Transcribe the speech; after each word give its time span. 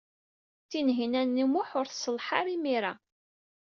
Tinhinan 0.69 1.41
u 1.43 1.47
Muḥ 1.53 1.69
ur 1.79 1.85
tselleḥ 1.87 2.27
ara 2.39 2.49
imir-a. 2.55 2.93